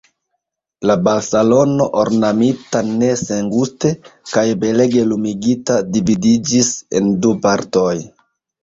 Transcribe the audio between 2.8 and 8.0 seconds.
ne senguste, kaj belege lumigita, dividiĝis en du partoj.